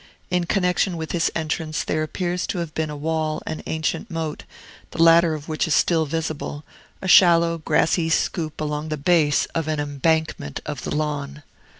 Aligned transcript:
In 0.31 0.45
connection 0.47 0.97
with 0.97 1.11
this 1.11 1.29
entrance 1.35 1.83
there 1.83 2.01
appears 2.01 2.47
to 2.47 2.57
have 2.57 2.73
been 2.73 2.89
a 2.89 2.95
wall 2.97 3.43
and 3.45 3.59
an 3.59 3.63
ancient 3.67 4.09
moat, 4.09 4.45
the 4.89 5.03
latter 5.03 5.35
of 5.35 5.47
which 5.47 5.67
is 5.67 5.75
still 5.75 6.07
visible, 6.07 6.63
a 7.03 7.07
shallow, 7.07 7.59
grassy 7.59 8.09
scoop 8.09 8.59
along 8.59 8.89
the 8.89 8.97
base 8.97 9.45
of 9.53 9.67
an 9.67 9.79
embankment 9.79 10.59
of 10.65 10.83
the 10.85 10.95
lawn. 10.95 11.43